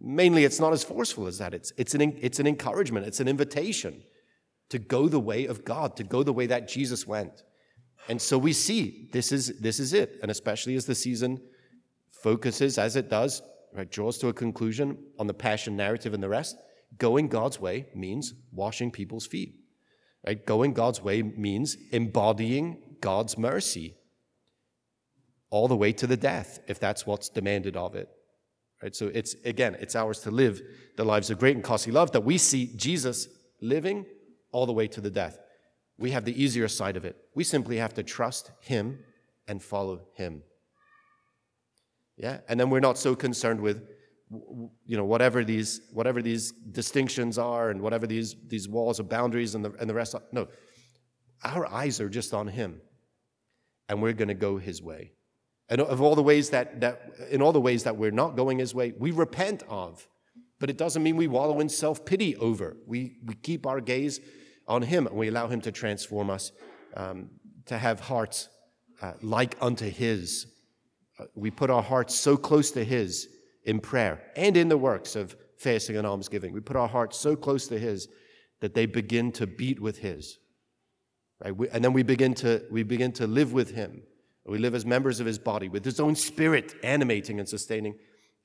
mainly 0.00 0.44
it's 0.44 0.60
not 0.60 0.72
as 0.72 0.84
forceful 0.84 1.26
as 1.26 1.38
that. 1.38 1.54
It's, 1.54 1.72
it's, 1.76 1.94
an, 1.94 2.18
it's 2.20 2.38
an 2.38 2.46
encouragement, 2.46 3.06
it's 3.06 3.20
an 3.20 3.28
invitation 3.28 4.02
to 4.68 4.78
go 4.78 5.08
the 5.08 5.20
way 5.20 5.46
of 5.46 5.64
God, 5.64 5.96
to 5.96 6.04
go 6.04 6.22
the 6.22 6.32
way 6.32 6.46
that 6.46 6.68
Jesus 6.68 7.06
went. 7.06 7.42
And 8.08 8.20
so 8.20 8.36
we 8.36 8.52
see 8.52 9.08
this 9.12 9.32
is, 9.32 9.58
this 9.60 9.78
is 9.78 9.92
it. 9.92 10.18
And 10.22 10.30
especially 10.30 10.74
as 10.76 10.86
the 10.86 10.94
season 10.94 11.40
focuses, 12.10 12.78
as 12.78 12.96
it 12.96 13.08
does, 13.08 13.42
right, 13.74 13.90
draws 13.90 14.18
to 14.18 14.28
a 14.28 14.32
conclusion 14.32 14.98
on 15.18 15.26
the 15.26 15.34
passion 15.34 15.76
narrative 15.76 16.14
and 16.14 16.22
the 16.22 16.28
rest, 16.28 16.56
going 16.98 17.28
God's 17.28 17.60
way 17.60 17.86
means 17.94 18.34
washing 18.52 18.90
people's 18.90 19.26
feet. 19.26 19.54
Right? 20.26 20.44
Going 20.44 20.72
God's 20.72 21.02
way 21.02 21.22
means 21.22 21.76
embodying 21.90 22.96
God's 23.00 23.36
mercy 23.36 23.96
all 25.52 25.68
the 25.68 25.76
way 25.76 25.92
to 25.92 26.06
the 26.06 26.16
death, 26.16 26.60
if 26.66 26.80
that's 26.80 27.06
what's 27.06 27.28
demanded 27.28 27.76
of 27.76 27.94
it. 27.94 28.08
Right? 28.82 28.96
So 28.96 29.08
it's 29.14 29.36
again, 29.44 29.76
it's 29.78 29.94
ours 29.94 30.20
to 30.20 30.30
live 30.30 30.60
the 30.96 31.04
lives 31.04 31.30
of 31.30 31.38
great 31.38 31.54
and 31.54 31.62
costly 31.62 31.92
love 31.92 32.10
that 32.12 32.24
we 32.24 32.38
see 32.38 32.72
Jesus 32.74 33.28
living 33.60 34.06
all 34.50 34.66
the 34.66 34.72
way 34.72 34.88
to 34.88 35.00
the 35.00 35.10
death. 35.10 35.38
We 35.98 36.10
have 36.12 36.24
the 36.24 36.42
easier 36.42 36.68
side 36.68 36.96
of 36.96 37.04
it. 37.04 37.16
We 37.34 37.44
simply 37.44 37.76
have 37.76 37.94
to 37.94 38.02
trust 38.02 38.50
Him 38.60 38.98
and 39.46 39.62
follow 39.62 40.00
Him. 40.14 40.42
Yeah? 42.16 42.38
And 42.48 42.58
then 42.58 42.70
we're 42.70 42.80
not 42.80 42.96
so 42.96 43.14
concerned 43.14 43.60
with 43.60 43.86
you 44.86 44.96
know 44.96 45.04
whatever 45.04 45.44
these 45.44 45.82
whatever 45.92 46.22
these 46.22 46.52
distinctions 46.52 47.36
are 47.36 47.68
and 47.68 47.82
whatever 47.82 48.06
these 48.06 48.34
these 48.48 48.66
walls 48.66 48.98
of 48.98 49.06
boundaries 49.10 49.54
and 49.54 49.62
the 49.62 49.72
and 49.78 49.90
the 49.90 49.92
rest 49.92 50.14
are. 50.14 50.22
no 50.32 50.48
our 51.44 51.66
eyes 51.66 52.00
are 52.00 52.08
just 52.08 52.32
on 52.32 52.48
him 52.48 52.80
and 53.90 54.00
we're 54.00 54.14
going 54.14 54.28
to 54.28 54.40
go 54.48 54.56
his 54.56 54.80
way 54.80 55.12
and 55.72 55.80
of 55.80 56.00
all 56.00 56.14
the 56.14 56.22
ways 56.22 56.50
that 56.50 56.80
that 56.80 56.96
in 57.30 57.42
all 57.42 57.52
the 57.52 57.60
ways 57.68 57.84
that 57.84 57.96
we're 57.96 58.18
not 58.22 58.36
going 58.36 58.58
his 58.58 58.74
way 58.74 58.92
we 58.98 59.10
repent 59.10 59.62
of 59.68 60.06
but 60.60 60.70
it 60.70 60.78
doesn't 60.78 61.02
mean 61.02 61.16
we 61.16 61.26
wallow 61.26 61.60
in 61.60 61.68
self-pity 61.68 62.36
over 62.36 62.76
we 62.86 63.00
we 63.26 63.34
keep 63.34 63.66
our 63.66 63.80
gaze 63.80 64.20
on 64.68 64.82
Him 64.82 65.06
and 65.06 65.16
we 65.16 65.28
allow 65.28 65.48
Him 65.48 65.60
to 65.62 65.72
transform 65.72 66.30
us 66.30 66.52
um, 66.96 67.30
to 67.66 67.78
have 67.78 68.00
hearts 68.00 68.48
uh, 69.00 69.12
like 69.22 69.56
unto 69.60 69.88
His. 69.88 70.46
Uh, 71.18 71.24
we 71.34 71.50
put 71.50 71.70
our 71.70 71.82
hearts 71.82 72.14
so 72.14 72.36
close 72.36 72.70
to 72.72 72.84
His 72.84 73.28
in 73.64 73.80
prayer 73.80 74.20
and 74.36 74.56
in 74.56 74.68
the 74.68 74.76
works 74.76 75.16
of 75.16 75.36
fasting 75.58 75.96
and 75.96 76.06
almsgiving. 76.06 76.52
We 76.52 76.60
put 76.60 76.76
our 76.76 76.88
hearts 76.88 77.18
so 77.18 77.36
close 77.36 77.66
to 77.68 77.78
His 77.78 78.08
that 78.60 78.74
they 78.74 78.86
begin 78.86 79.32
to 79.32 79.46
beat 79.46 79.80
with 79.80 79.98
His. 79.98 80.38
Right? 81.42 81.56
We, 81.56 81.68
and 81.68 81.84
then 81.84 81.92
we 81.92 82.02
begin, 82.02 82.34
to, 82.34 82.62
we 82.70 82.82
begin 82.82 83.12
to 83.12 83.26
live 83.26 83.52
with 83.52 83.70
Him. 83.70 84.02
We 84.46 84.58
live 84.58 84.74
as 84.74 84.84
members 84.84 85.20
of 85.20 85.26
His 85.26 85.38
body 85.38 85.68
with 85.68 85.84
His 85.84 86.00
own 86.00 86.14
Spirit 86.16 86.74
animating 86.82 87.38
and 87.38 87.48
sustaining 87.48 87.94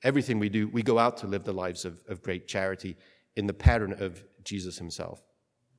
everything 0.02 0.38
we 0.38 0.48
do. 0.48 0.68
We 0.68 0.82
go 0.82 0.98
out 0.98 1.16
to 1.18 1.26
live 1.26 1.44
the 1.44 1.52
lives 1.52 1.84
of, 1.84 2.00
of 2.08 2.22
great 2.22 2.46
charity 2.46 2.96
in 3.36 3.46
the 3.46 3.54
pattern 3.54 3.94
of 4.00 4.22
Jesus 4.44 4.78
Himself. 4.78 5.22